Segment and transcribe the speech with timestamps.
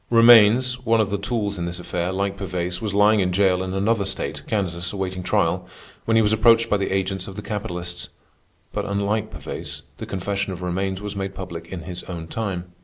[0.09, 3.75] Romaines, one of the tools in this affair, like Pervaise, was lying in jail in
[3.75, 5.67] another state, Kansas, awaiting trial,
[6.05, 8.09] when he was approached by the agents of the capitalists.
[8.73, 12.71] But, unlike Pervaise, the confession of Romaines was made public in his own time.